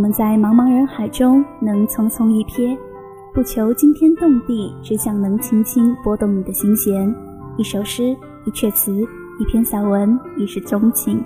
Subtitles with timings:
[0.00, 2.74] 愿我们在茫茫人海中能匆匆一瞥，
[3.34, 7.14] 不求惊天动地，只想能轻轻拨动你的心弦。
[7.58, 9.06] 一首诗，一阙词，
[9.38, 11.22] 一篇散文，一世钟情。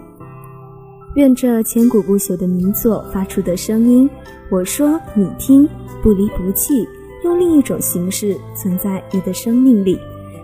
[1.15, 4.11] 愿这千古不朽的名作发出的声音，
[4.51, 5.69] 我说你听，
[6.03, 6.85] 不离不弃，
[7.23, 9.97] 用另一种形式存在你的生命里。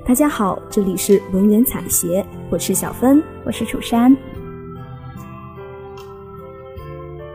[0.06, 4.16] 大家好，这里是文园采撷，我是小芬，我是楚山。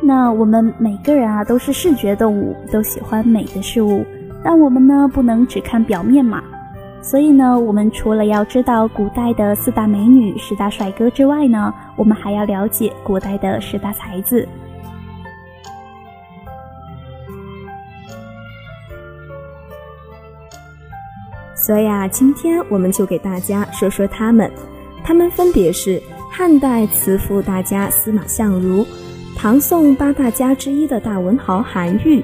[0.08, 4.06] 那我们每个人啊都是视觉动物，都喜欢美的事物，
[4.44, 6.44] 但我们呢不能只看表面嘛。
[7.02, 14.48] 所以呢，我们除了要知道古代的四大美女、十大帅哥之外呢，我们还要了解古代的十大才子。
[21.56, 24.52] 所以啊，今天我们就给大家说说他们。
[25.04, 28.86] 他们分别是汉代词赋大家司马相如，
[29.36, 32.24] 唐宋八大家之一的大文豪韩愈，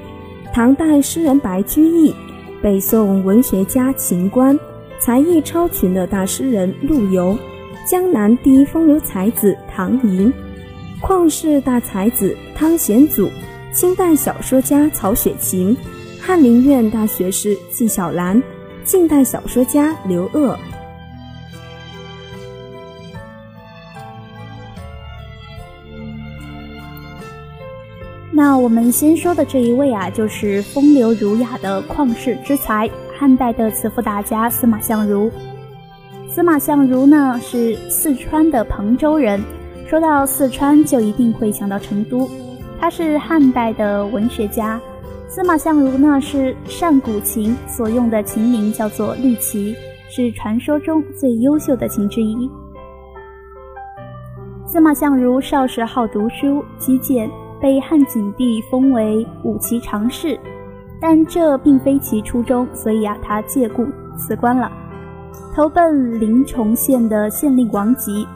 [0.52, 2.12] 唐代诗人白居易，
[2.60, 4.58] 北宋文学家秦观。
[4.98, 7.36] 才艺超群的大诗人陆游，
[7.88, 10.32] 江南第一风流才子唐寅，
[11.02, 13.28] 旷世大才子汤显祖，
[13.72, 15.76] 清代小说家曹雪芹，
[16.20, 18.40] 翰林院大学士纪晓岚，
[18.84, 20.56] 近代小说家刘鹗。
[28.44, 32.90] 那我们先说的这一位啊，就是风流儒雅的旷世之才。
[33.16, 35.30] 汉代的词赋大家司马相如，
[36.28, 39.40] 司马相如呢是四川的彭州人。
[39.86, 42.28] 说到四川，就一定会想到成都。
[42.80, 44.80] 他是汉代的文学家。
[45.28, 49.72] 司马相如呢是善古琴，所用的琴名叫做绿旗，
[50.10, 52.50] 是传说中最优秀的琴之一。
[54.66, 57.30] 司马相如少时好读书，击剑，
[57.62, 60.38] 被汉景帝封为武骑常侍。
[61.00, 63.86] 但这并非其初衷，所以啊，他借故
[64.16, 64.70] 辞官了，
[65.54, 68.26] 投奔临崇县的县令王吉。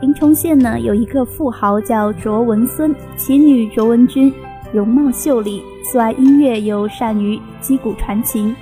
[0.00, 4.32] 临崇县呢，有一个富豪叫卓文孙，其女卓文君
[4.72, 8.54] 容貌秀丽，素爱音乐，又善于击鼓传琴，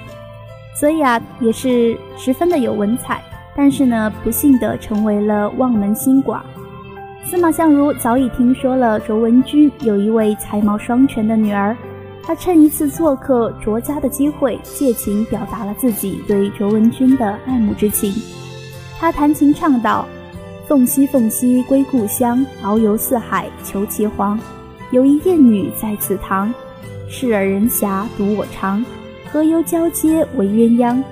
[0.78, 3.22] 所以啊，也是十分的有文采。
[3.54, 6.40] 但是呢，不幸的成为了望门新寡。
[7.24, 11.76] 司马相如早已听说了卓文君有一位才貌双全的女儿。
[12.24, 18.12] 他趁一次做客卓家的机会，借琴表达了自己对卓文君的爱慕之情。
[18.98, 20.06] 他弹琴唱道
[20.68, 24.38] ：“凤兮凤兮归故乡，遨游四海求其凰。
[24.90, 26.52] 有一艳女在此堂，
[27.08, 28.84] 视尔人遐独我长，
[29.32, 31.02] 何由交接为鸳鸯？”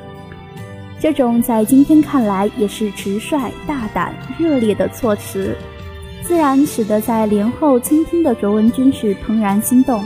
[1.00, 5.56] 这种在今天看来也是直率、大胆、热烈的措辞，
[6.22, 10.03] 自然使得在帘后倾听的卓文君是怦然心动。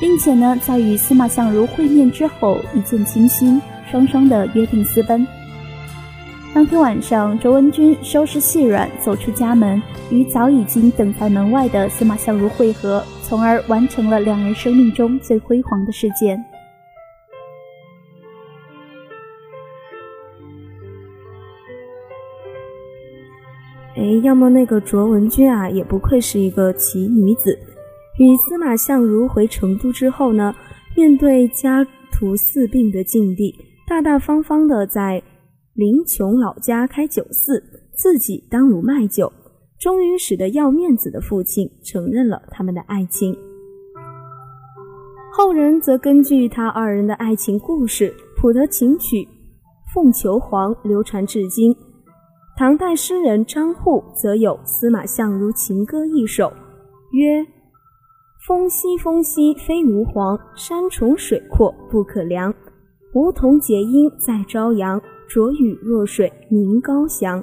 [0.00, 5.26] 并且呢，在与司马相如会面之后，一见倾心，双双的约定私奔。
[6.54, 9.80] 当天晚上，卓文君收拾细软，走出家门，
[10.10, 16.42] 与早已经等在门外的司马相如会合，从而完成了两人生命中最辉煌的事件。
[24.00, 27.58] 哎，要么那个卓文君啊，也不愧是一个奇女子。
[28.18, 30.54] 与司马相如回成都之后呢，
[30.96, 33.54] 面对家徒四壁的境地，
[33.86, 35.22] 大大方方的在
[35.74, 37.62] 临邛老家开酒肆，
[37.92, 39.30] 自己当炉卖酒，
[39.78, 43.36] 终于使得要面子的父亲承认了他们的爱情。
[45.30, 49.18] 后人则根据他二人的爱情故事谱得琴曲
[49.92, 51.76] 《凤求凰》，流传至今。
[52.60, 56.52] 唐代诗人张祜则有司马相如情歌一首，
[57.12, 57.42] 曰。
[58.46, 62.52] 风兮风兮非吾皇，山重水阔不可量。
[63.14, 67.42] 梧桐结阴在朝阳，浊雨若水鸣高翔。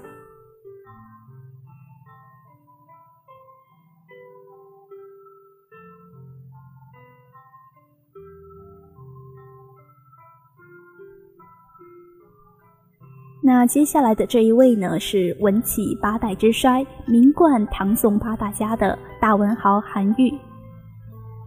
[13.48, 20.30] 那接下来的这一位呢，是文起八代之衰，名冠唐宋八大家的大文豪韩愈。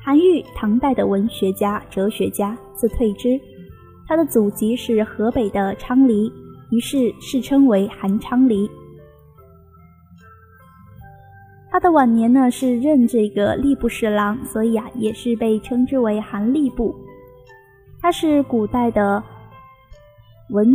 [0.03, 3.39] 韩愈，唐代的文学家、哲学家，字退之。
[4.09, 6.33] 他的祖籍是河北的昌黎，
[6.71, 8.67] 于是世称为韩昌黎。
[11.71, 16.95] 他的晚年呢是任这个吏部侍郎，所以啊也是被称之为韩吏部。
[18.01, 19.23] 他是古代的
[20.49, 20.67] 文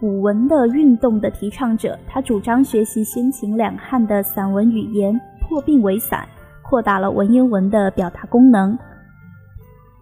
[0.00, 6.26] 古文的运动的提倡者，他主张学习先秦两汉的散文语言，破病为散。
[6.66, 8.76] 扩大了文言文的表达功能。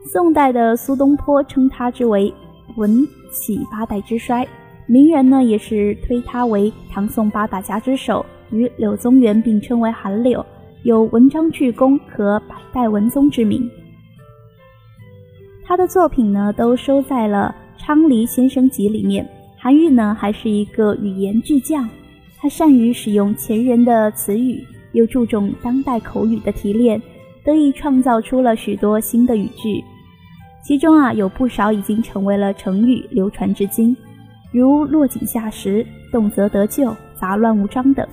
[0.06, 2.32] 宋代的苏东坡称他之为
[2.78, 4.46] “文起八代之衰”，
[4.86, 10.44] 名人呢也是推他为唐宋八大家之首，与柳宗元并称为“韩柳”，
[10.84, 13.68] 有“文章巨公”和“百代文宗”之名。
[15.64, 19.28] 他的作品呢都收在了《昌黎先生集》里面。
[19.62, 21.88] 韩愈呢还是一个语言巨匠，
[22.36, 24.60] 他善于使用前人的词语，
[24.90, 27.00] 又注重当代口语的提炼，
[27.44, 29.80] 得以创造出了许多新的语句。
[30.64, 33.96] 其中啊，有不少已经成为了成语，流传至今，
[34.50, 38.04] 如“落井下石”“动则得咎”“杂乱无章”等。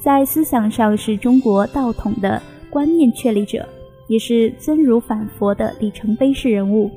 [0.00, 3.64] 在思想上是中国道统的观念确立者，
[4.08, 6.90] 也是尊儒反佛的里程碑式人物。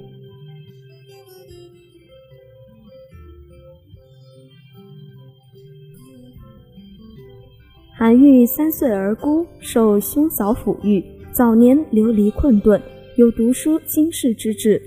[7.99, 11.03] 韩愈三岁而孤，受兄嫂抚育，
[11.33, 12.81] 早年流离困顿。
[13.17, 14.81] 有读书经世之志，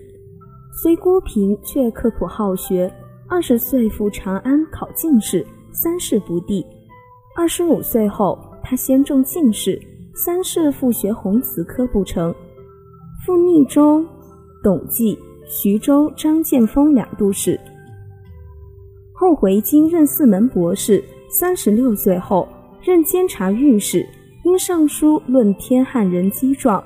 [0.83, 2.91] 虽孤贫却刻苦好学。
[3.29, 6.65] 二十岁赴长安考进士，三试不第。
[7.37, 9.79] 二十五岁后，他先中进士，
[10.15, 12.35] 三试复学弘词科不成，
[13.27, 14.03] 赴密州、
[14.63, 17.61] 董记、徐州张建峰两度士，
[19.13, 21.05] 后回京任四门博士。
[21.29, 22.47] 三十六岁后，
[22.83, 24.07] 任监察御史，
[24.45, 26.83] 因上书论天汉人饥状。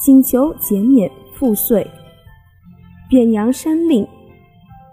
[0.00, 1.84] 请求减免赋税，
[3.10, 4.06] 贬阳山令，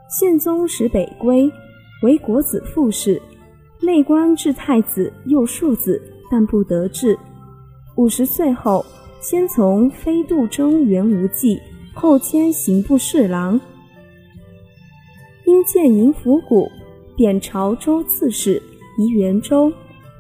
[0.10, 1.48] 宪宗使北归，
[2.02, 3.22] 为国子副使，
[3.82, 7.16] 内官至太子右庶子，但不得志。
[7.98, 8.84] 五十岁后，
[9.22, 11.62] 先从飞度中原无忌，
[11.94, 13.62] 后迁刑部侍郎，
[15.46, 16.68] 因见营府谷，
[17.16, 18.60] 贬潮州刺史，
[18.98, 19.72] 移元州。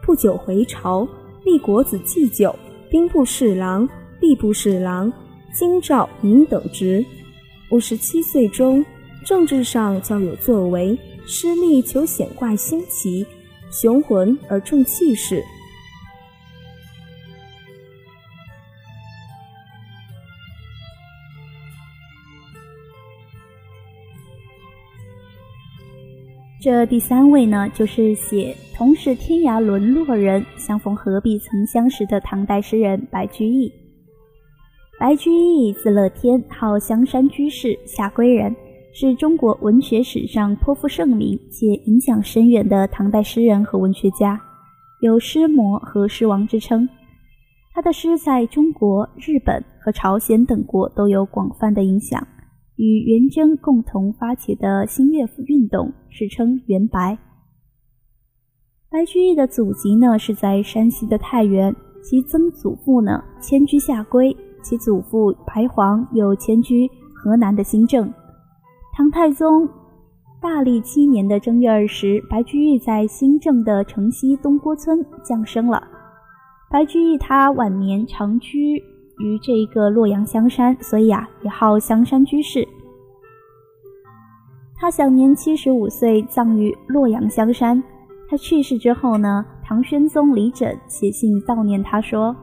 [0.05, 1.07] 不久回朝，
[1.43, 2.55] 立国子祭酒，
[2.91, 3.89] 兵部侍郎。
[4.21, 5.11] 吏部侍郎、
[5.51, 7.03] 京兆尹等职。
[7.71, 8.85] 五十七岁中，
[9.25, 13.25] 政治上较有作为，施力求显怪新奇，
[13.71, 15.43] 雄浑而重气势。
[26.65, 33.71] 这第三位呢，就是写“同是天涯沦落人，相逢何必曾相识”的唐代诗人白居易。
[34.99, 38.55] 白居易字乐天，号香山居士、下归人，
[38.95, 44.41] 是中国文学史上颇负盛名且影响深远的唐代诗人和文学家，
[45.01, 46.89] 有“诗魔”和“诗王”之称。
[47.75, 52.27] 他的诗在中国、日本和朝鲜等国都有广泛的影响，
[52.75, 57.17] 与元贞共同发起的新乐府运动，史称“元白”。
[58.89, 64.35] 白居易的祖籍呢是在山西的太原，其曾祖父呢迁居下归。
[64.61, 68.11] 其祖父白黄又迁居河南的新郑。
[68.93, 69.69] 唐太宗
[70.41, 75.87] 大历七年的正月二十，白居易在新郑的城西东郭村降生了。
[76.71, 78.81] 白居易他晚年长居
[79.19, 82.67] 于这一个洛阳香山，所以啊也号香山居士。
[84.75, 87.81] 他享年七十五岁，葬于洛阳香山。
[88.29, 92.35] 他去世之后呢，唐宣宗李枕写信悼念他说。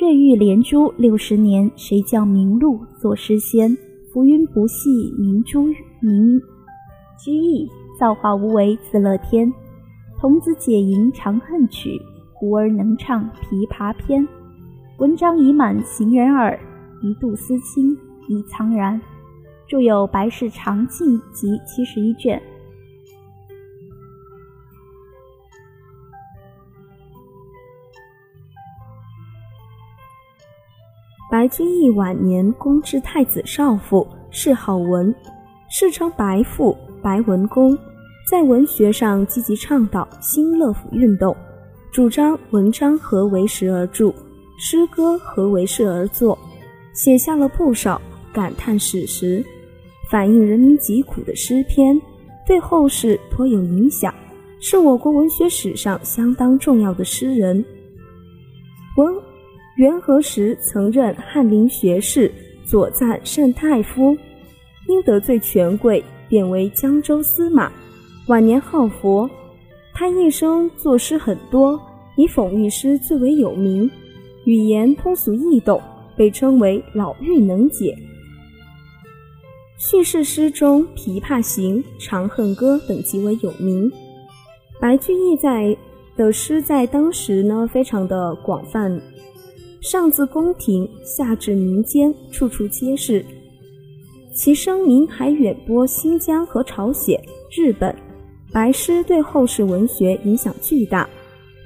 [0.00, 3.76] 瑞玉连珠六十年，谁教明禄作诗仙？
[4.12, 5.66] 浮云不系明珠
[6.00, 6.40] 明
[7.22, 9.52] 居易，造化无为自乐天。
[10.18, 12.00] 童子解吟长恨曲，
[12.32, 14.26] 胡儿能唱琵琶篇。
[14.98, 16.58] 文章已满行人耳，
[17.02, 17.94] 一度思亲
[18.28, 18.98] 已苍然。
[19.66, 22.40] 著有《白氏长庆集》七十一卷。
[31.30, 35.14] 白居易晚年公之太子少傅，谥好文，
[35.68, 37.76] 世称白父、白文公，
[38.30, 41.36] 在文学上积极倡导新乐府运动，
[41.92, 44.10] 主张文章合为时而著，
[44.56, 46.38] 诗歌合为事而作，
[46.92, 48.00] 写下了不少
[48.32, 49.44] 感叹史实、
[50.10, 52.00] 反映人民疾苦的诗篇，
[52.46, 54.14] 对后世颇有影响，
[54.60, 57.64] 是我国文学史上相当重要的诗人。
[58.96, 59.14] 文。
[59.76, 62.32] 元和时曾任翰林学士、
[62.64, 64.16] 左赞善太夫，
[64.88, 67.70] 因得罪权贵，贬为江州司马。
[68.28, 69.28] 晚年好佛，
[69.92, 71.78] 他一生作诗很多，
[72.16, 73.90] 以讽喻诗最为有名，
[74.46, 75.82] 语言通俗易懂，
[76.16, 77.98] 被称为“老妪能解”。
[79.76, 83.90] 叙事诗中，《琵琶行》《长恨歌》等极为有名。
[84.80, 85.76] 白居易在
[86.16, 89.02] 的诗在当时呢非常的广泛，
[89.80, 93.26] 上自宫廷，下至民间，处处皆是。
[94.32, 97.92] 其声名还远播新疆和朝鲜、日本。
[98.52, 101.08] 白诗对后世文学影响巨大。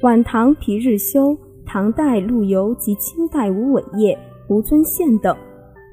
[0.01, 1.37] 晚唐皮日休、
[1.73, 5.37] 唐代陆游及清代吴伟业、吴尊宪等，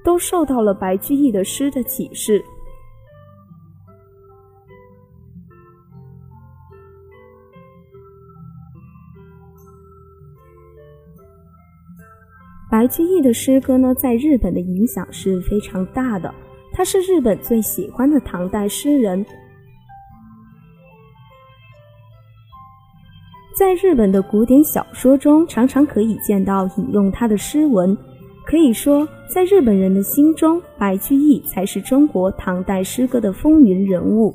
[0.04, 2.44] 都受到了白居易的诗的启示。
[12.72, 16.34] 白居易的诗歌呢，在日本的影响是非常大的。
[16.74, 19.24] 他是日本最喜欢的唐代诗人，
[23.58, 27.98] 在日本的古典小说中，常常可以见到引用他的诗文。
[28.46, 34.32] 可以说，在日本人的心中，白居易才是中国唐代诗歌的风云人物。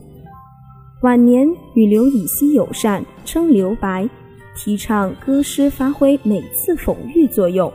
[1.02, 4.10] 晚年与刘禹锡友善，称刘白，
[4.56, 7.72] 提倡歌诗发挥美次讽喻作用，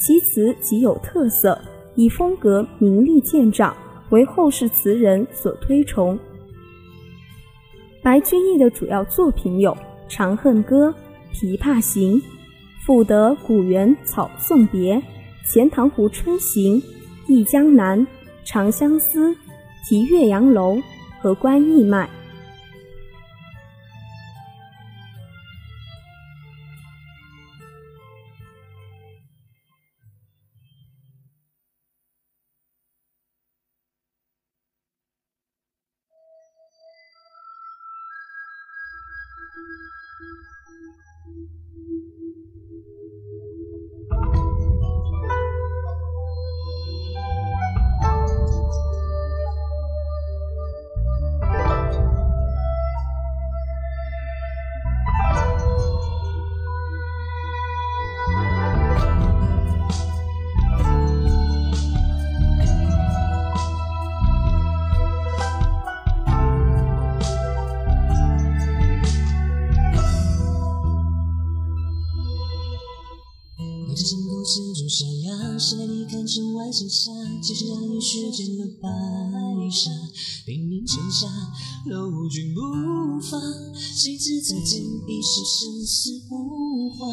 [0.00, 1.60] 其词极有特色，
[1.94, 3.76] 以风格明丽见长。
[4.08, 6.18] 为后世词人所推崇。
[8.02, 9.70] 白居易的主要作品有
[10.10, 10.88] 《长恨歌》
[11.34, 12.16] 《琵琶行》
[12.84, 14.96] 《赋得古原草送别》
[15.48, 16.82] 《钱塘湖春行》
[17.28, 17.98] 《忆江南》
[18.44, 19.28] 《长相思》
[19.88, 20.76] 《题岳阳楼》
[21.20, 22.06] 和《观义麦》。
[39.40, 39.56] Thank
[43.70, 43.79] you.
[76.72, 77.10] 山下，
[77.42, 78.88] 几时让雨雪见了白
[79.70, 79.90] 纱；
[80.46, 81.26] 兵临城下，
[81.86, 82.60] 楼君不
[83.20, 83.38] 发。
[83.74, 87.06] 谁知再见已是生死无话。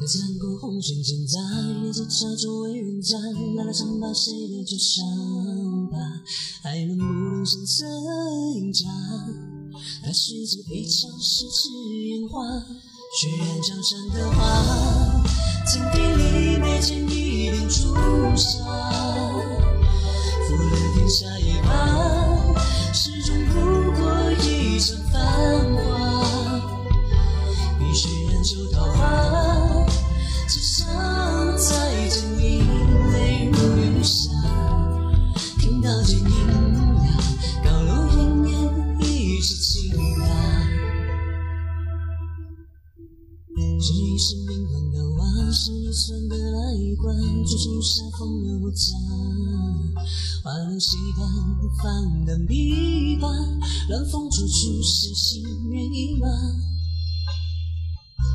[0.00, 1.40] 待残过红尘千载，
[1.82, 3.18] 人间茶中为人家。
[3.56, 5.98] 来了长把谁的酒伤疤？
[6.62, 7.84] 还能不能声色
[8.54, 8.88] 饮茶？
[10.04, 11.68] 他是这一场十指
[12.08, 12.44] 烟花，
[13.20, 15.24] 血染江山的花。
[15.66, 17.17] 井底里没见一
[17.68, 17.94] 朱
[18.34, 18.64] 砂，
[20.46, 21.68] 负了天下也罢，
[22.94, 25.20] 始终不过一场繁
[25.76, 25.78] 华。
[27.78, 29.86] 碧血染旧桃花，
[30.48, 30.88] 只想
[31.58, 32.62] 再见你
[33.12, 34.30] 泪如雨下。
[35.60, 36.26] 听到剑音
[37.04, 37.18] 呀，
[37.62, 40.26] 高楼烟烟一世情啊。
[43.54, 44.90] 这一生命乱
[45.38, 45.52] 的。
[45.52, 48.92] 是一算的来关，竹树下风流杂，
[50.44, 51.26] 花落西畔，
[51.82, 53.26] 放荡琵琶，
[53.88, 56.28] 乱风处处是心猿意马。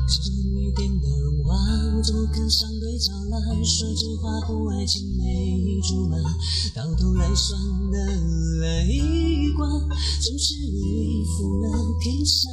[0.08, 1.54] 是女颠倒荣华，
[1.96, 3.38] 我怎么肯相对照蜡？
[3.62, 6.16] 说着话不爱青梅竹马，
[6.74, 7.58] 到头来算
[7.90, 7.98] 的
[8.60, 11.70] 泪光，总是你负了
[12.02, 12.50] 天下。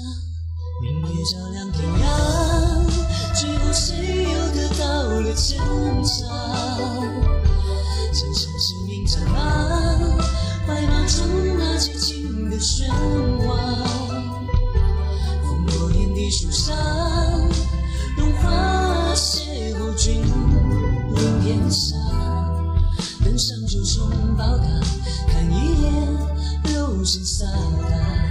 [0.82, 2.04] 明月照亮天涯，
[3.40, 4.21] 最后谁
[5.12, 5.58] 又得到了真
[6.04, 6.26] 假？
[8.14, 9.40] 前生是命战马，
[10.66, 12.88] 怀抱中那激情的喧
[13.46, 13.58] 哗。
[15.44, 16.76] 风过天地树上，
[18.18, 20.22] 融化邂逅君
[21.16, 21.96] 临天下。
[23.24, 24.66] 登上九重宝塔，
[25.28, 25.92] 看一眼
[26.64, 28.31] 流星洒达。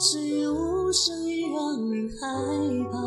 [0.00, 2.16] 岁月无声，已让人害
[2.90, 2.98] 怕。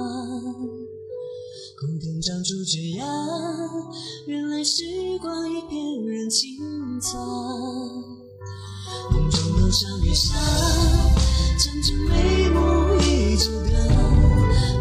[1.80, 3.06] 枯藤长出枝桠，
[4.25, 4.84] 原来时
[5.22, 6.30] 光已翩然。
[6.30, 6.58] 青
[7.00, 7.22] 苍
[9.12, 10.36] 梦中，楼上月下
[11.60, 12.60] 曾着眉目
[13.01, 13.72] 依旧的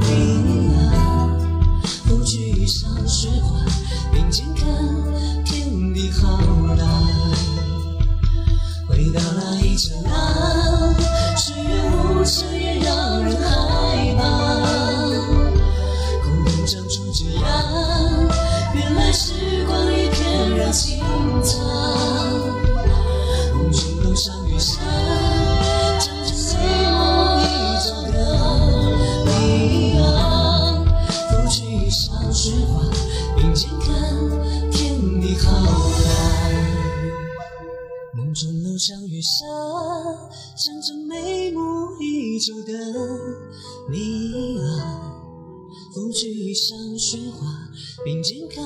[0.00, 0.78] 你啊。
[2.06, 3.64] 拂去衣上雪花，
[4.12, 4.64] 并肩看
[5.44, 6.38] 天地浩
[6.76, 6.84] 大，
[8.88, 9.65] 回到那。
[9.76, 10.94] 刹那，
[11.36, 14.22] 岁月无声也让人害怕。
[16.22, 17.44] 空中长出枝桠，
[18.74, 19.34] 原来时
[19.66, 20.98] 光一片柔情
[21.42, 21.95] 长。
[39.16, 39.46] 楼上月下，
[40.56, 41.60] 枕着眉目
[42.00, 42.72] 依旧的
[43.90, 45.16] 你啊，
[45.94, 47.46] 拂去衣上雪花，
[48.04, 48.62] 并肩看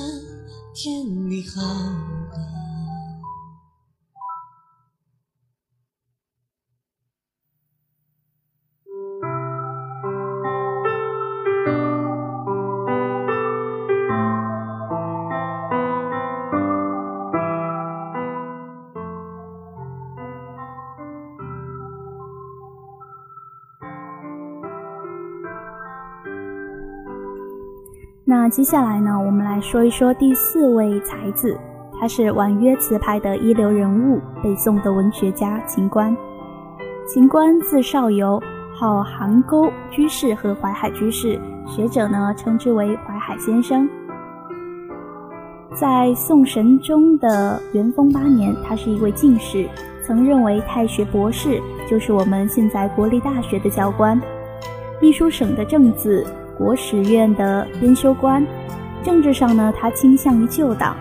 [0.73, 1.61] 天地浩
[28.31, 31.59] 那接下来呢，我们来说一说第四位才子，
[31.99, 36.15] 他是婉约词派的一流人物，北宋的文学家秦观。
[37.05, 38.41] 秦观字少游，
[38.73, 43.85] 号邗沟居士和淮海居士，学者呢称之为淮海先生。
[45.75, 49.67] 在宋神宗的元丰八年，他是一位进士，
[50.05, 54.17] 曾任为太学博士，就是我们现在国立大学的教官，
[55.01, 56.25] 秘书省的正字。
[56.61, 58.45] 国史院的编修官，
[59.01, 60.95] 政治上呢，他倾向于旧党。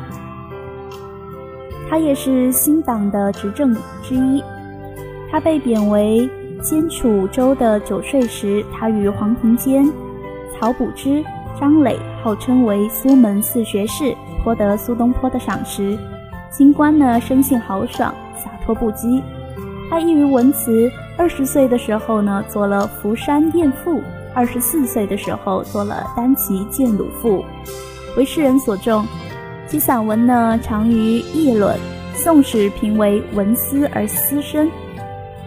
[1.86, 4.42] 他也是新党的执政之一。
[5.30, 6.26] 他被贬为
[6.62, 9.86] 监楚州的九岁时，他与黄庭坚、
[10.54, 11.22] 曹补之、
[11.60, 15.94] 张磊号称为苏门四学士，颇得苏东坡的赏识。
[16.50, 19.22] 清官呢，生性豪爽，洒脱不羁。
[19.90, 23.98] 他易于文辞，二十岁的时候呢，做了《福山宴赋》。
[24.34, 27.44] 二十四岁的时候，做了《单骑剑鲁父》，
[28.16, 29.04] 为世人所重。
[29.68, 31.76] 其散文呢，长于议论，
[32.14, 34.70] 《宋史》评为文思而思深。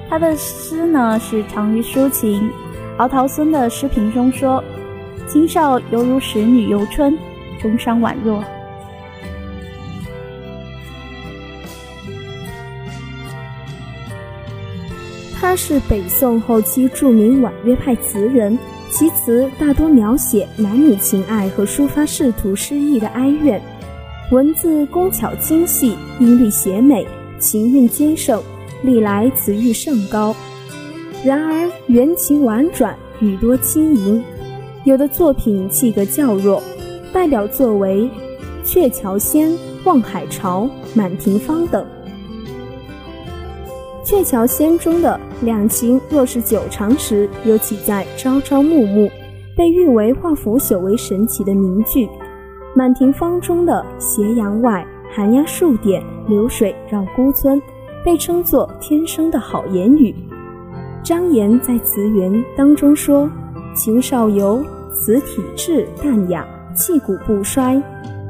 [0.09, 2.49] 他的诗呢，是长于抒情。
[2.97, 4.63] 敖陶孙的诗评中说
[5.27, 7.17] ：“今少犹如使女游春，
[7.61, 8.43] 中伤宛若。”
[15.53, 18.57] 他是北宋后期著名婉约派词人。
[18.89, 23.61] 其词大多描写男女情爱和抒发仕途失意的哀怨，
[24.31, 27.05] 文字工巧精细，音律写美，
[27.37, 28.41] 情韵兼盛，
[28.81, 30.35] 历来词誉甚高。
[31.23, 34.23] 然而原情婉转，语多轻盈，
[34.85, 36.63] 有的作品气格较弱，
[37.13, 38.09] 代表作为
[38.67, 39.51] 《鹊桥仙》
[39.83, 40.63] 《望海潮》
[40.95, 41.85] 《满庭芳》等。
[44.03, 49.09] 《鹊桥仙》中的两情若是久长时，又岂在朝朝暮暮，
[49.55, 52.05] 被誉为化腐朽为神奇的名句。
[52.75, 57.61] 《满庭芳》中的斜阳外，寒鸦数点，流水绕孤村，
[58.03, 60.13] 被称作天生的好言语。
[61.01, 63.29] 张炎在词源当中说
[63.73, 64.61] ：“秦少游，
[64.91, 67.81] 词体质淡雅，气骨不衰，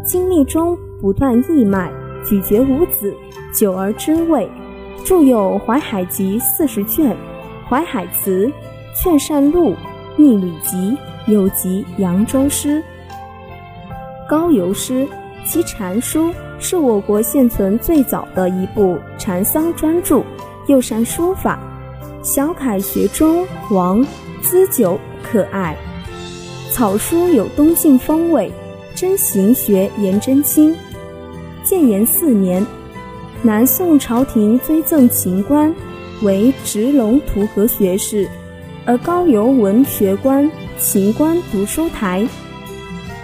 [0.06, 1.92] 经历中不断溢脉，
[2.24, 3.12] 咀嚼无子，
[3.52, 4.48] 久而知味。”
[5.04, 7.12] 著有《淮海集》四十卷，
[7.68, 8.48] 《淮海词》
[8.96, 9.72] 《劝善录》
[10.16, 10.98] 《逆旅集》，
[11.32, 12.82] 有集《扬州诗》。
[14.30, 15.06] 高邮诗，
[15.46, 20.24] 其禅书是我国现存最早的一部禅僧专著，
[20.68, 21.60] 又善书法，
[22.24, 24.06] 小楷学中王，
[24.42, 25.76] 资久可爱。
[26.72, 28.50] 草书有东晋风味，
[28.96, 30.74] 真行学颜真卿。
[31.62, 32.66] 建炎四年。
[33.46, 35.74] 南宋朝廷追赠秦观
[36.22, 38.26] 为直龙图阁学士，
[38.86, 42.26] 而高邮文学官秦观读书台，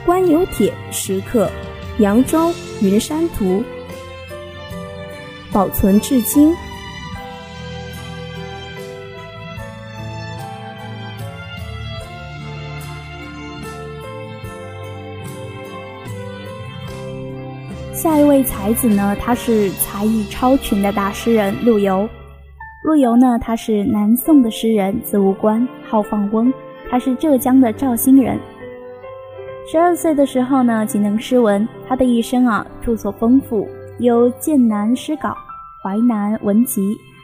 [0.05, 1.49] 官有帖石刻，
[1.99, 2.51] 扬州
[2.81, 3.63] 云山图，
[5.53, 6.53] 保存至今。
[18.49, 22.09] 才子呢，他是才艺超群的大诗人陆游。
[22.83, 26.51] 陆游呢，他是南宋的诗人，字无官，号放翁，
[26.89, 28.39] 他是浙江的绍兴人。
[29.71, 31.65] 十二岁的时候呢，仅能诗文。
[31.87, 33.67] 他的一生啊，著作丰富，
[33.99, 35.29] 有《剑南诗稿》
[35.83, 36.81] 《淮南文集》，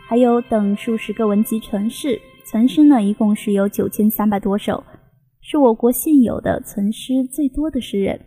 [0.08, 4.84] 还有等数十个文集存世，存诗呢一共是有九千三百多首，
[5.42, 8.20] 是我国现有的存诗最多的诗人。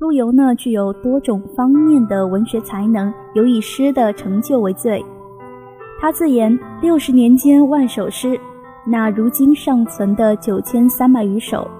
[0.00, 5.04] 陆游呢具有多种方面的文学才能，尤以诗的成就为最。
[6.00, 8.40] 他自言六十年间万首诗，
[8.86, 11.70] 那如今尚存的九千三百余首，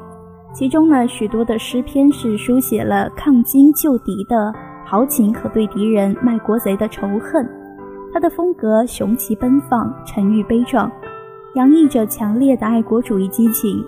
[0.52, 4.52] 其中呢许多的诗篇是书写了抗金救敌的
[4.84, 7.48] 豪情和对敌人卖国贼的仇恨。
[8.12, 10.92] 他的风格雄奇奔放，沉郁悲壮，
[11.54, 13.82] 洋溢着强烈的爱国主义激情。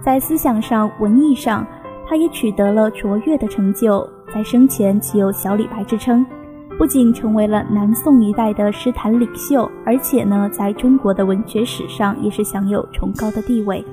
[0.00, 1.66] 在思想上、文艺上。
[2.14, 6.24] 他也取得了卓越的成就，在生前其有“小李白”之称，
[6.78, 13.84] 不仅成为了南宋一代的诗坛领袖，而且呢，在中国的文学史上也是享有崇高的地位，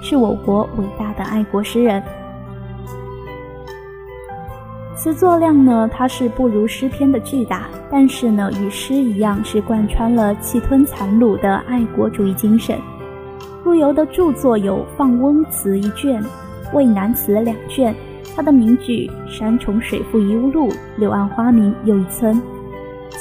[0.00, 2.02] 是我国伟大的爱国诗人。
[4.94, 12.80] 词作量呢，它是不如诗篇的巨大，但是呢，与诗一样，是贯穿了气吞残虏的爱国主义精神。
[13.64, 16.22] 陆游的著作有《放翁词》一卷。
[16.72, 17.94] 《渭南词》两卷，
[18.34, 22.40] 他的名句“山重水复疑无路，柳暗花明又一村”，“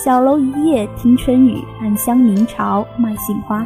[0.04, 3.66] 小楼一夜听春雨，暗香明朝卖杏花”，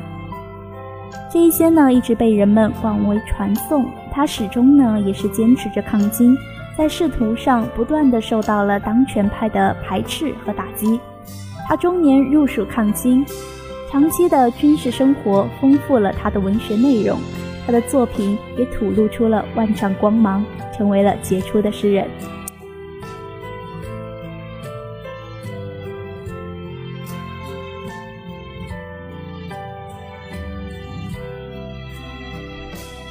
[1.32, 3.86] 这一些呢，一直被人们广为传颂。
[4.12, 6.36] 他始终呢，也是坚持着抗金，
[6.78, 11.00] 在仕途上不断的受到了当权派的排斥和打击。
[11.68, 13.24] 他中年入蜀抗金，
[13.92, 17.18] 长期的军事生活丰富了他的文学内容。
[17.70, 20.44] 他的作品也吐露出了万丈光芒，
[20.76, 22.10] 成为了杰出的诗人。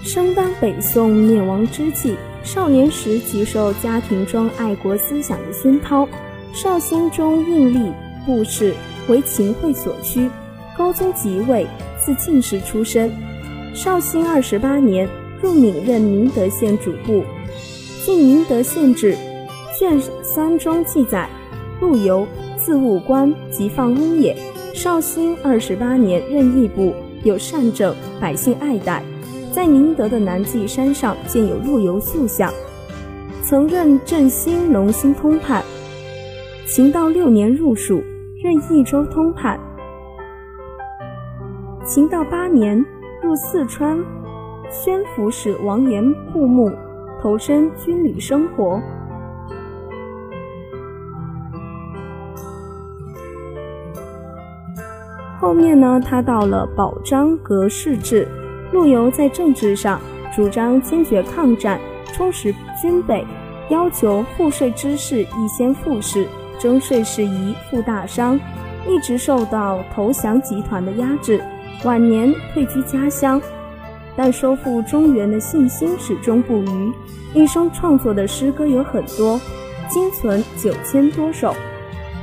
[0.03, 6.05] 生当北宋灭亡之际，少年时即受家庭中爱国思想的熏陶，
[6.53, 7.93] 绍兴中应力
[8.27, 8.75] 布事，
[9.07, 10.29] 为秦桧所驱。
[10.77, 11.65] 高宗即位，
[12.05, 13.09] 自进士出身。
[13.79, 15.09] 绍兴二十八年，
[15.41, 17.23] 入闽任宁德县主簿。
[18.05, 19.15] 《晋宁德县志》
[19.79, 21.31] 卷三中记载：
[21.81, 24.37] 陆游，字务观，即放翁也。
[24.75, 29.01] 绍兴二十八年任吏部，有善政，百姓爱戴。
[29.53, 32.53] 在宁德的南霁山上建有陆游塑像。
[33.45, 35.63] 曾任镇兴、龙兴通判。
[36.67, 38.03] 秦道六年入蜀，
[38.43, 39.57] 任益州通判。
[41.87, 42.85] 秦道八年。
[43.23, 43.99] 入四川
[44.71, 46.73] 宣抚使王延部墓，
[47.21, 48.81] 投身军旅生活。
[55.41, 58.27] 后面呢，他到了保章革仕制。
[58.73, 59.99] 陆游在政治上
[60.35, 61.81] 主张坚决抗战，
[62.13, 63.25] 充实军备，
[63.71, 66.27] 要求赋税之事一先赋事，
[66.59, 68.39] 征税事宜付大商，
[68.87, 71.43] 一直受到投降集团的压制。
[71.85, 73.41] 晚年退居家乡，
[74.17, 76.93] 但收复中原的信心始终不渝。
[77.35, 79.41] 一生创作的诗歌有很多，
[79.89, 81.55] 今存九千多首，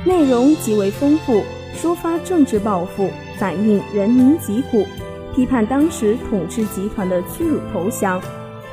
[0.04, 1.42] 内容极为丰富，
[1.74, 4.86] 抒发政治抱负，反映人民疾苦，
[5.34, 8.20] 批判当时统治集团的屈辱投降，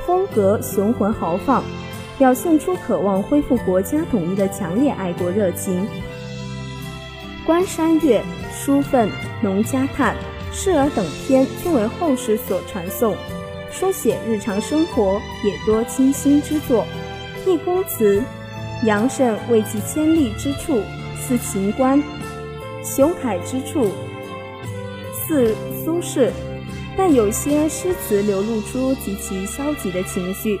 [0.04, 1.64] 风格雄浑豪放，
[2.18, 5.82] 表现出渴望恢复国家统一的强烈爱国热情。
[7.46, 8.20] 《关山月》
[8.54, 9.08] 《书愤》
[9.40, 10.14] 《农家叹》。
[10.54, 13.14] 《示儿》等篇均为后世所传颂，
[13.70, 16.86] 书写日常生活也多清新之作。
[17.50, 18.20] 《易公词》
[18.86, 20.80] 杨慎为其千丽之处
[21.16, 22.02] 似秦观，
[22.84, 23.90] 雄凯之处
[25.12, 26.30] 似苏轼，
[26.96, 30.58] 但有些诗词流露出极其消极的情绪。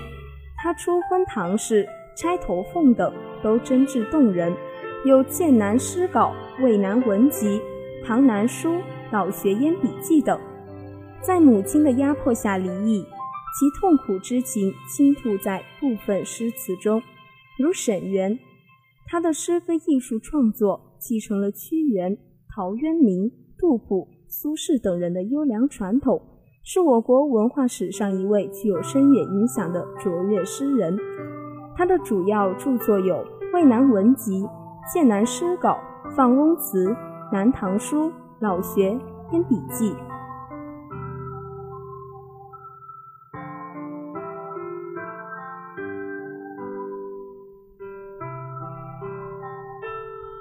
[0.56, 4.52] 他初婚唐氏、钗头凤等都真挚动人，
[5.04, 7.46] 有《剑南诗稿》《渭南文集》
[8.06, 8.74] 《唐南书》。
[9.14, 10.36] 老学烟笔记等，
[11.22, 13.06] 在母亲的压迫下离异，
[13.56, 17.00] 其痛苦之情倾吐在部分诗词中。
[17.56, 18.36] 如沈园，
[19.06, 22.18] 他的诗歌艺术创作继承了屈原、
[22.52, 26.20] 陶渊明、杜甫、苏轼等人的优良传统，
[26.64, 30.98] 是我国文化史上一位具有深远影响的卓越诗人。
[31.76, 33.14] 他的主要著作有
[33.54, 34.42] 《渭南文集》
[34.92, 35.78] 《剑南诗稿》
[36.16, 36.88] 《放翁词》
[37.32, 38.10] 《南唐书》。
[38.40, 38.98] 老学
[39.30, 39.94] 编笔记。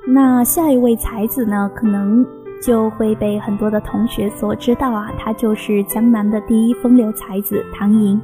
[0.05, 1.71] 那下一位才子呢？
[1.73, 2.23] 可能
[2.61, 8.21] 就会被很多的同学所知道啊，他就是江南的第一风流才子唐寅。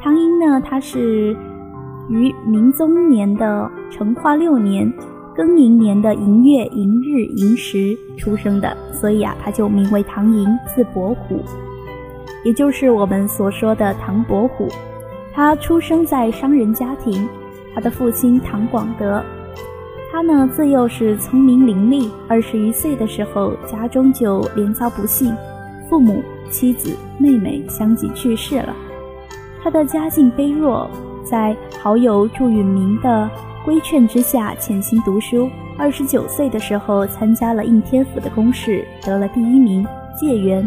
[0.00, 1.36] 唐寅呢，他是
[2.08, 4.92] 于明宗年的成化六年，
[5.36, 11.40] 庚寅年的寅月、寅日、寅时出生的，所以啊，他就名为唐寅，字伯虎，
[12.44, 14.68] 也就是我们所说的唐伯虎。
[15.32, 17.28] 他出生在商人家庭，
[17.72, 19.22] 他的父亲唐广德，
[20.10, 25.32] 他呢自幼是聪明伶俐，二十余岁的时候，家中就连遭不幸，
[25.88, 28.74] 父母、妻子、妹妹相继去世了。
[29.62, 30.90] 他的家境卑弱，
[31.22, 33.30] 在好友祝允明的
[33.64, 35.50] 规劝之下，潜心读书。
[35.76, 39.86] 二十九岁的时候，参加了应天府的公试，得了第一名，
[40.18, 40.66] 解元。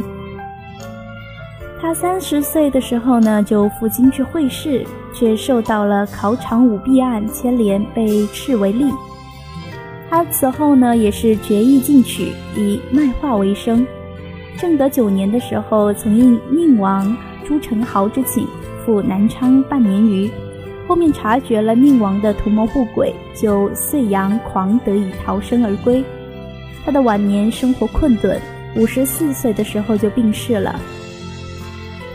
[1.81, 8.91] 他三十岁的时候呢，就赴京去会试，却受到了考场舞弊案牵连，被斥为吏。
[10.09, 13.85] 他此后呢，也是决意进取，以卖画为生。
[14.55, 18.47] 正德九年的时候，曾应宁王朱宸濠之请，
[18.85, 20.29] 赴南昌半年余。
[20.87, 26.03] 后面察觉了宁王的图谋不轨，就遂阳狂得以逃生而归。
[26.85, 28.39] 他的晚年生活困顿，
[28.75, 30.79] 五十四岁的时候就病逝了。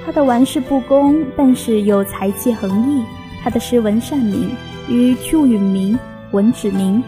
[0.05, 3.03] 他的玩世不恭，但是又才气横溢。
[3.43, 4.51] 他的诗文善明，
[4.89, 5.99] 与祝允明、
[6.33, 7.03] 文子明，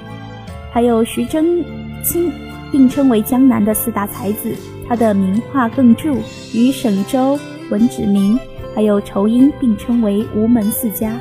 [0.72, 1.64] 还有徐祯
[2.02, 2.32] 卿
[2.70, 4.54] 并称为江南的四大才子。
[4.88, 6.16] 他的名画更著，
[6.54, 7.38] 与沈周、
[7.70, 8.38] 文子明
[8.74, 11.12] 还有仇英并称为吴门四家。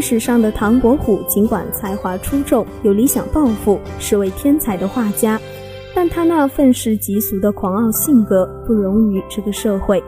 [0.00, 5.38] 历史上的唐伯虎，尽管才华出众，有理想抱负，是位天才的画家，
[5.94, 10.02] 但他那愤世嫉俗的狂傲性格不容于这个社会。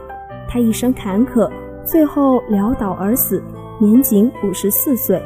[0.49, 1.47] 他一生坎坷，
[1.85, 3.43] 最后潦倒而死，
[3.79, 5.23] 年仅五十四岁。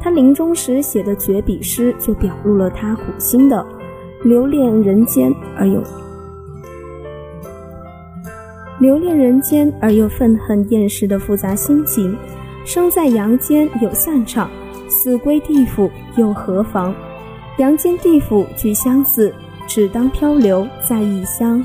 [0.00, 3.64] 他临终时写的绝笔诗，就表露了他苦心的
[4.24, 5.80] 留恋人间而又
[8.80, 12.18] 留恋人间而又愤恨厌世的复杂心情。
[12.64, 14.50] 生在阳间有散场，
[14.88, 16.94] 死归地府又何妨？
[17.58, 19.34] 阳间地府俱相似，
[19.66, 21.64] 只当漂流在异乡。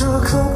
[0.00, 0.49] 藏着颗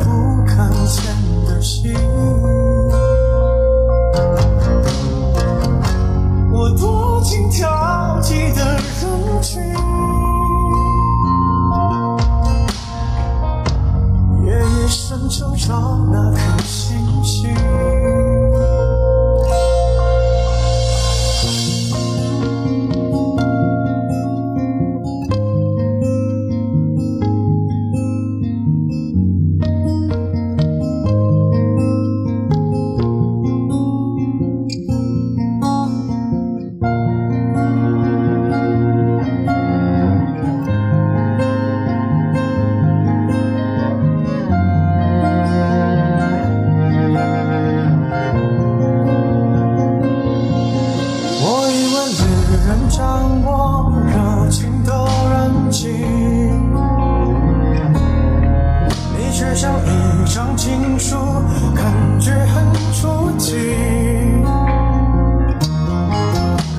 [60.65, 61.19] 情书
[61.77, 61.85] 感
[62.19, 63.55] 觉很初级，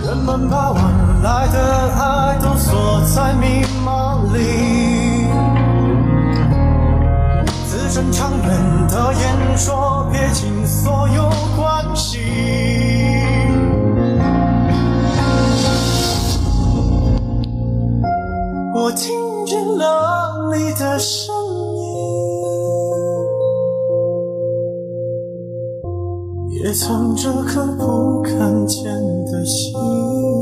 [0.03, 0.81] 人们把晚
[1.21, 5.27] 来的爱都锁在密码里，
[7.67, 12.17] 自尊长远的演说撇清所有关系。
[18.73, 19.13] 我听
[19.45, 21.34] 见了你的声。
[26.75, 28.83] 藏着颗不看见
[29.27, 30.34] 的心。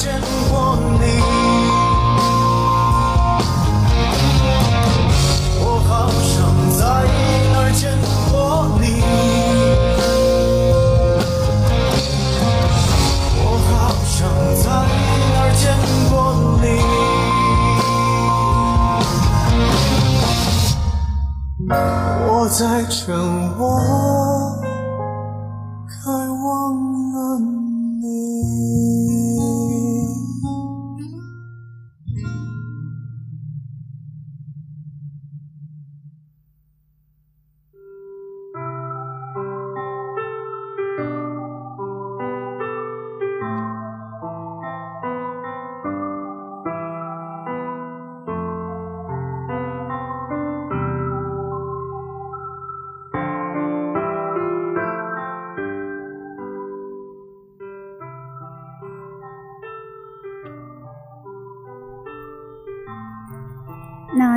[0.00, 0.27] Just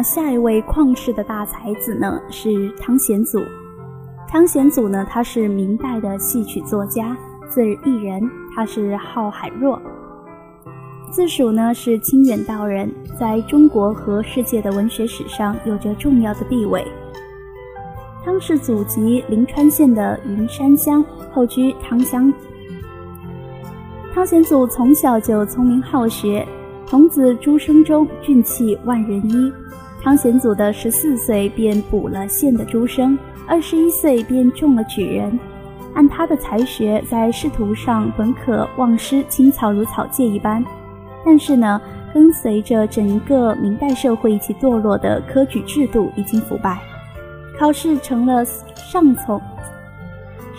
[0.01, 3.39] 下一位旷世的大才子呢，是汤显祖。
[4.27, 7.17] 汤显祖呢，他是明代的戏曲作家，
[7.49, 8.21] 字异人，
[8.55, 9.81] 他是号海若，
[11.11, 16.85] 自属呢是清远道人，在中国和世界的文学史上有着重要的地位。
[18.23, 22.31] 汤氏祖籍临川县的云山乡，后居汤乡。
[24.13, 26.47] 汤显祖从小就聪明好学，
[26.85, 29.51] 童子诸生中俊气万人一。
[30.03, 35.39] 汤显祖的十四岁便补了县的诸生，二十一岁便中了举人。
[35.93, 40.63] 按他的才学，在仕途上本可望失青草如草芥一般，
[41.23, 41.79] 但是呢，
[42.13, 46.81] 跟随着整个明代社会一起堕落的科举制度已经腐败，
[47.59, 48.43] 考试成了
[48.75, 49.39] 上层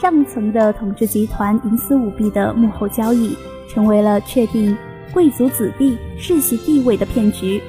[0.00, 3.37] 上层的统治集团营私舞弊的幕后交易，
[3.68, 4.76] 成为了确定
[5.12, 7.61] 贵族子弟世袭地位的骗局。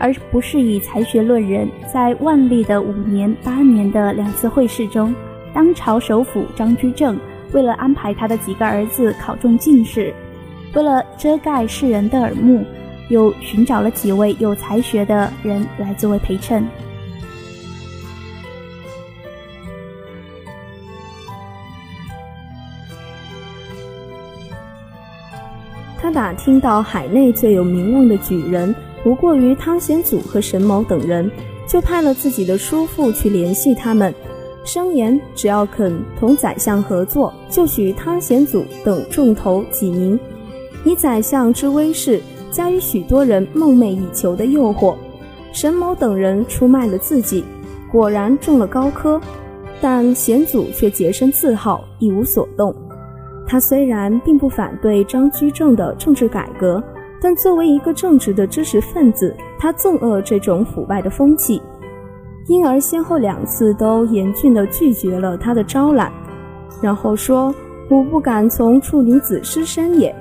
[0.00, 1.68] 而不是以才学论人。
[1.92, 5.14] 在万历的五年、八年的两次会试中，
[5.54, 7.16] 当朝首辅张居正
[7.52, 10.12] 为了安排他的几个儿子考中进士，
[10.74, 12.64] 为了遮盖世人的耳目，
[13.10, 16.66] 又寻找了几位有才学的人来作为陪衬。
[26.02, 28.74] 他打听到海内最有名望的举人。
[29.02, 31.30] 不过于汤显祖和沈某等人，
[31.66, 34.14] 就派了自己的叔父去联系他们，
[34.64, 40.18] 声言只要肯同宰相合作，就许汤显祖等重头几名，
[40.84, 42.20] 以宰相之威势，
[42.50, 44.94] 加于许多人梦寐以求的诱惑。
[45.52, 47.42] 沈某等人出卖了自己，
[47.90, 49.20] 果然中了高科，
[49.80, 52.74] 但显祖却洁身自好，一无所动。
[53.46, 56.82] 他虽然并不反对张居正的政治改革。
[57.20, 61.60] 但作为一个正直的知识分子，他憎恶这种腐败的风气，
[62.46, 66.10] 因而先后两次都严峻地拒绝了他的招揽，
[66.80, 67.54] 然后说
[67.90, 70.14] ：“我不敢从处女子失身也。”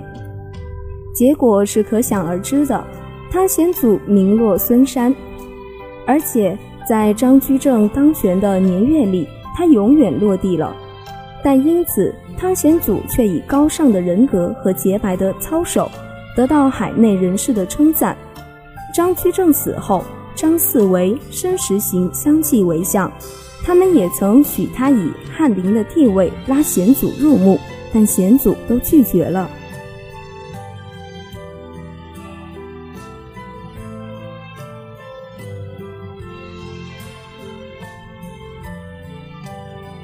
[1.15, 2.83] 结果是可想而知的。
[3.31, 5.15] 汤显祖名落孙山，
[6.07, 10.75] 而且在张居正当权的年月里，他永远落地了。
[11.43, 15.87] 但因此，汤显祖却以高尚的人格和洁白的操守。
[16.35, 18.17] 得到海内人士的称赞。
[18.93, 20.03] 张居正死后，
[20.35, 23.11] 张四维、申时行相继为相，
[23.63, 27.59] 他们也曾许他以翰林的地位拉显祖入幕，
[27.93, 29.49] 但显祖都拒绝了。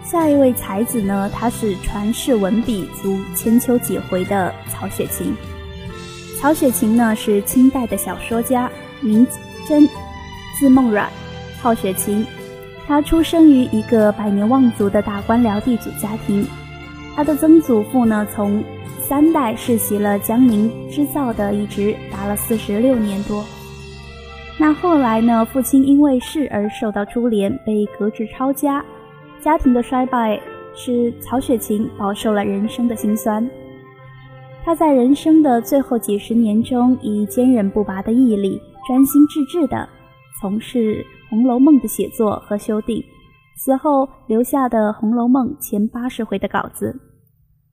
[0.04, 5.36] 下一位才子呢，他是传世文笔足千秋几回的曹雪芹。
[6.46, 8.70] 曹雪芹呢是清代的小说家，
[9.02, 9.26] 名
[9.68, 9.90] 真，
[10.60, 11.10] 字梦阮，
[11.60, 12.24] 号雪芹。
[12.86, 16.46] 他出生于一个百年望族的大官僚地主家庭。
[17.16, 18.64] 他的曾祖父呢，从
[19.00, 23.44] 三代世袭了江宁织造的一职，达了四十六年多。
[24.60, 28.86] 那后来呢，父亲因为事而受到株连，被革职抄家。
[29.42, 30.40] 家庭的衰败
[30.76, 33.44] 使曹雪芹饱受了人生的辛酸。
[34.66, 39.88] 他在人生的最后几十年中，以坚韧不拔的毅力，专心致志地
[40.42, 41.06] 从事。
[41.30, 43.04] 《红楼梦》的写作和修订，
[43.58, 46.92] 死后留下的《红楼梦》前八十回的稿子，《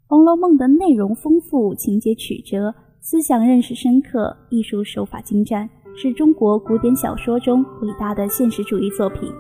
[0.09, 9.30] 红楼梦》的内容丰富，情节曲折，思想认识深刻，艺术手法精湛，是中国古典小说中伟大的现实主义作品。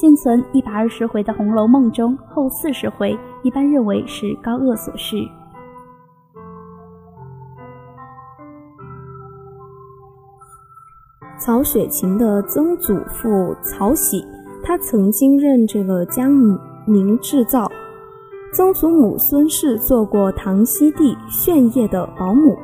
[0.00, 5.26] 现存一百二十回的《红楼梦》中，后四十回一般认为是高鹗所续。
[11.38, 14.24] 曹雪芹的曾祖父曹玺，
[14.62, 17.70] 他曾经任这个江宁织造；
[18.52, 22.56] 曾祖母孙氏做过唐熙帝炫业的保姆；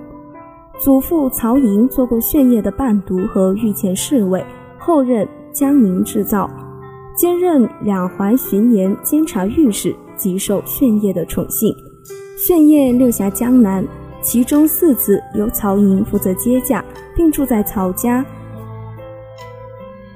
[0.81, 4.45] 祖父曹寅做过炫业的伴读和御前侍卫，
[4.77, 6.51] 后任江宁织造，
[7.17, 11.73] 兼任两淮巡盐监察御史，极受炫业的宠幸。
[12.37, 13.87] 炫业六辖江南，
[14.21, 18.27] 其中四子由曹寅负责接驾，并住在曹家。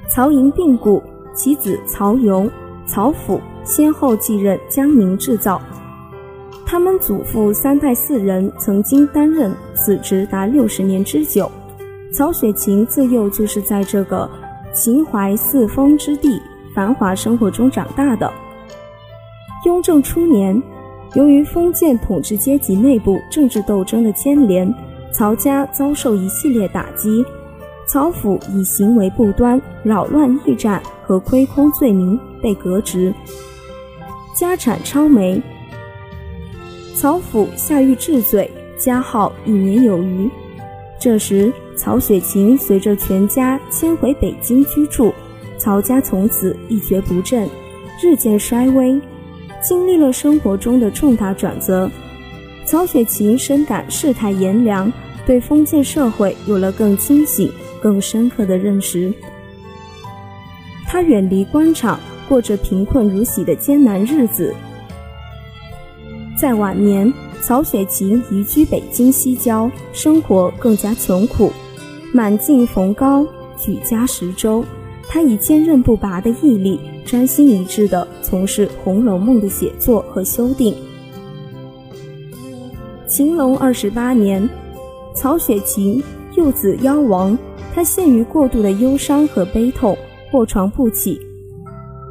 [0.08, 1.02] 曹寅病故，
[1.34, 2.50] 其子曹荣、
[2.86, 5.60] 曹府先后继任江宁织造。
[6.64, 11.50] 他们祖父三代四人曾经担任此职达六十年之久。
[12.10, 14.28] 曹雪芹自幼就是在这个
[14.72, 16.40] 秦淮四风之地
[16.74, 18.32] 繁华生活中长大的。
[19.66, 20.60] 雍正初年，
[21.14, 24.74] 由于封建统治阶级内部政治斗争的牵连，
[25.12, 27.22] 曹家遭受一系列打击。
[27.88, 33.12] 曹府以行为不端、扰乱驿站和亏空罪名被革职，
[34.36, 35.40] 家产超没。
[36.94, 40.28] 曹府下狱治罪，加号一年有余。
[41.00, 45.14] 这时，曹雪芹随着全家迁回北京居住，
[45.56, 47.48] 曹家从此一蹶不振，
[48.02, 49.00] 日渐衰微。
[49.62, 51.90] 经历了生活中的重大转折，
[52.66, 54.92] 曹雪芹深感世态炎凉，
[55.24, 57.50] 对封建社会有了更清醒。
[57.82, 59.12] 更深刻的认识，
[60.86, 61.98] 他远离官场，
[62.28, 64.54] 过着贫困如洗的艰难日子。
[66.40, 67.12] 在晚年，
[67.42, 71.52] 曹雪芹移居北京西郊，生活更加穷苦。
[72.12, 73.26] 满境逢高，
[73.58, 74.64] 举家十周，
[75.08, 80.74] 他以坚韧不拔的毅力，专心一致地从事《红楼梦》的写作和修订。
[83.08, 84.48] 乾隆二十八年，
[85.14, 86.02] 曹雪芹
[86.36, 87.36] 幼子夭亡。
[87.74, 89.96] 他陷于过度的忧伤和悲痛，
[90.32, 91.20] 卧床不起。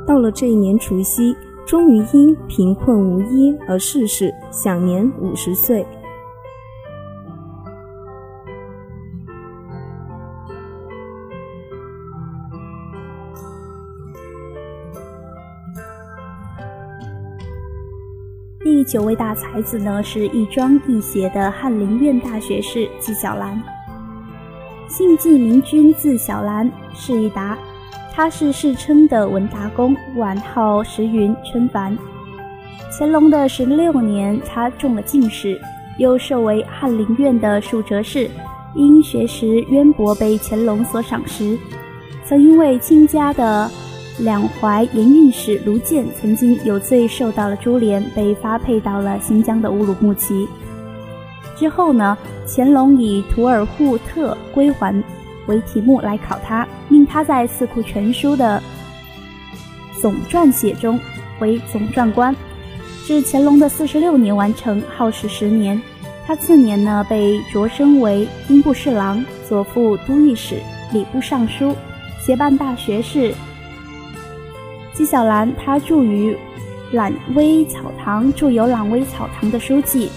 [0.07, 1.35] 到了这一年除夕，
[1.65, 5.85] 终于因贫困无依而逝世，享年五十岁。
[18.63, 23.61] 第九位大才子呢，是一庄一谐的翰林院大学士纪晓岚。
[24.87, 27.57] 姓纪名君，字小兰，是一达。
[28.13, 31.95] 他是世称的文达公，晚号石云、春凡。
[32.97, 35.59] 乾隆的十六年，他中了进士，
[35.97, 38.29] 又授为翰林院的庶哲士。
[38.75, 41.57] 因学识渊博，被乾隆所赏识。
[42.25, 43.69] 曾因为亲家的
[44.19, 50.47] 两淮盐运使卢建曾经有罪，受到了株连，被发配到了新疆的乌鲁木齐。
[51.57, 55.03] 之后呢，乾隆以图尔扈特归还
[55.47, 58.61] 为题目来考他，命他在《四库全书》的
[59.99, 60.99] 总撰写中
[61.39, 62.35] 为总撰官，
[63.05, 65.81] 至乾隆的四十六年完成，耗时十年。
[66.27, 70.57] 他次年呢，被擢升为兵部侍郎、左副都御史、
[70.91, 71.73] 礼部尚书、
[72.19, 73.33] 协办大学士。
[74.93, 76.37] 纪晓岚他著于
[76.91, 80.11] 朗威草堂，著有《朗威草堂》的书记。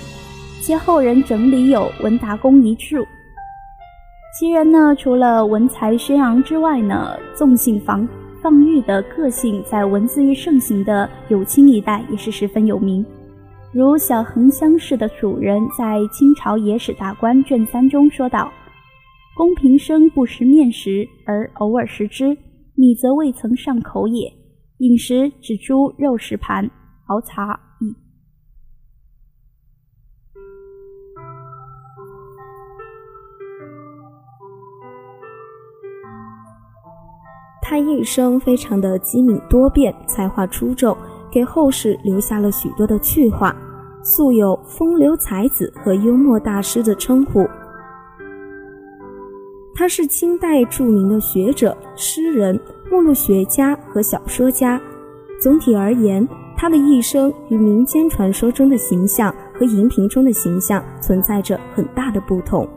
[0.61, 3.03] 接后人整理有文达公遗著。
[4.39, 8.07] 其人呢，除了文才轩昂之外呢，纵性放
[8.43, 13.05] 放御的个性，在文字狱盛行的有清一代也是十分有名。
[13.73, 18.53] 如小横乡试的主人在《清朝野史大观》卷三中说道
[19.35, 22.37] ：“公平生不食面食，而偶尔食之，
[22.75, 24.31] 米则未曾上口也。
[24.79, 26.71] 饮食只猪肉食盘，
[27.07, 27.59] 熬茶
[37.71, 40.97] 他一生非常的机敏多变，才华出众，
[41.31, 43.55] 给后世留下了许多的趣话，
[44.03, 47.47] 素有“风流才子”和“幽默大师”的称呼。
[49.73, 52.59] 他是清代著名的学者、诗人、
[52.91, 54.81] 目录学家和小说家。
[55.41, 62.69] 总体而言，他的一生与民间传说中的形象和荧屏中的形象存在着很大的不同。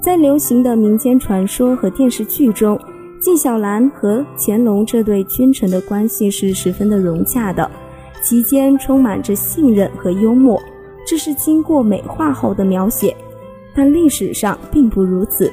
[0.00, 2.78] 在流行的民间传说和电视剧中，
[3.24, 7.70] 纪晓岚和乾隆这对君臣的关系是十分的融洽的，
[8.20, 10.60] 其间充满着信任和幽默，
[11.06, 13.16] 这是经过美化后的描写。
[13.74, 15.50] 但历史上并不如此，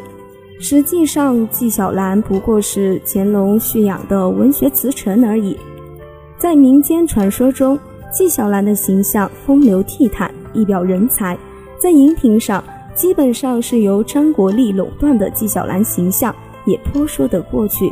[0.60, 5.58] 实际上纪晓岚不过是乾隆蓄养的文学词臣而已。
[6.38, 7.80] 在民间传说中，
[8.12, 11.38] 纪晓岚的形象风流倜傥，一表人才。
[11.80, 12.62] 在荧屏上，
[12.94, 16.36] 基本上是由张国立垄断的纪晓岚形象，
[16.66, 17.92] 也颇说得过去。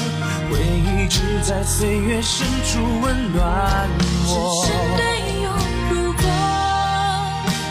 [1.11, 3.89] 只在岁月深处温暖
[4.27, 4.63] 我。
[4.63, 5.03] 只是没
[5.43, 5.51] 有
[5.89, 6.23] 如果，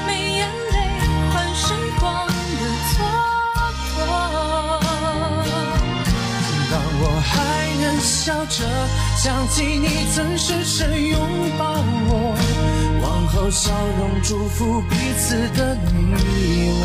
[0.07, 0.77] 没眼泪
[1.33, 2.33] 换时光的
[2.91, 2.93] 蹉
[3.97, 4.05] 跎。
[6.71, 7.33] 当我还
[7.81, 8.59] 能笑着
[9.17, 11.19] 想起你曾深深拥
[11.59, 11.65] 抱
[12.11, 12.37] 我，
[13.03, 16.83] 往后笑容祝福彼此的你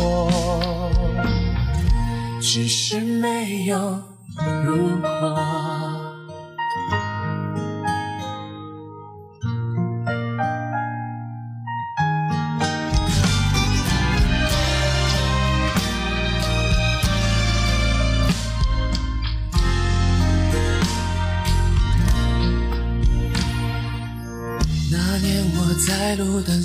[2.40, 4.00] 只是没有
[4.64, 5.55] 如果。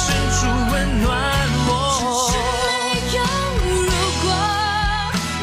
[0.00, 0.40] 伸出
[0.72, 1.08] 温暖
[1.68, 1.70] 我
[2.00, 2.00] 只
[2.32, 2.32] 是。
[2.40, 3.18] 没有
[3.66, 3.68] 如
[4.22, 4.24] 果，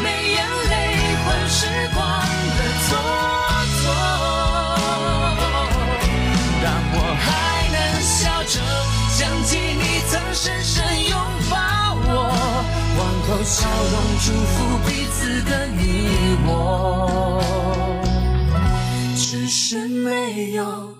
[0.01, 0.37] 没眼
[0.69, 0.73] 泪
[1.23, 1.59] 换时
[1.93, 1.97] 光
[2.57, 2.89] 的蹉
[3.81, 3.85] 跎。
[6.63, 7.25] 当我还
[7.71, 8.11] 能笑
[8.43, 8.55] 着
[9.11, 10.75] 想起你曾深深
[11.09, 11.13] 拥
[11.49, 11.53] 抱
[12.07, 12.09] 我，
[12.97, 13.55] 往后笑
[13.91, 14.55] 容祝福
[14.87, 15.79] 彼此的你
[16.47, 16.49] 我，
[19.15, 20.96] 只是没有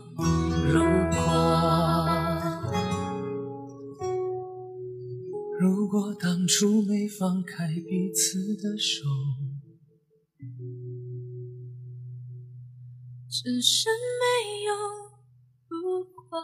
[5.88, 9.06] 如果当初没放开彼此的手。
[13.30, 13.88] 只是
[14.20, 14.74] 没有
[15.70, 16.38] 如果。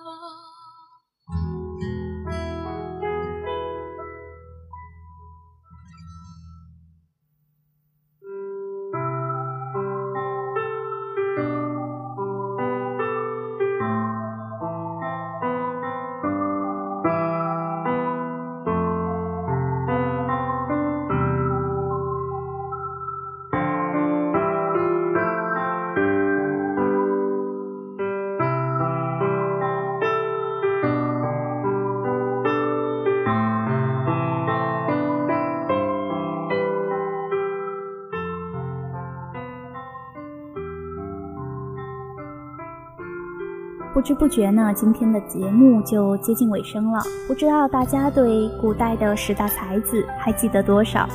[44.04, 47.00] 不知不觉呢，今天的节目就接近尾声了。
[47.26, 51.08] 不知道大家对古代的十大才子还记得多少？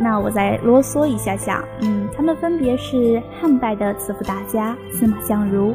[0.00, 5.74] 那我再啰嗦一下下，嗯，他们分别是汉代的词赋大家司马相如，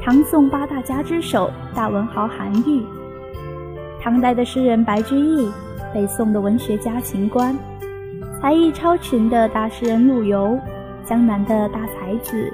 [0.00, 2.86] 唐宋八大家之首大文豪韩愈，
[4.00, 5.50] 唐代的诗人白居易，
[5.92, 7.52] 北宋的文学家秦观，
[8.40, 10.56] 才艺超群的大诗人陆游，
[11.04, 12.48] 江南的大才子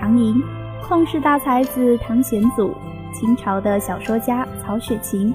[0.00, 0.34] 唐寅。
[0.88, 2.72] 旷世大才子唐玄祖，
[3.12, 5.34] 清朝的小说家曹雪芹，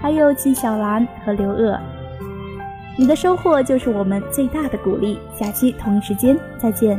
[0.00, 1.76] 还有纪晓岚和刘鹗。
[2.96, 5.18] 你的收获就是我们最大的鼓励。
[5.34, 6.96] 下期同一时间再见。